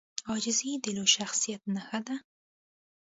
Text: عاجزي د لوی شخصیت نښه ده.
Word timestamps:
عاجزي 0.29 0.71
د 0.83 0.85
لوی 0.95 1.09
شخصیت 1.15 1.61
نښه 1.73 1.99
ده. 2.07 2.15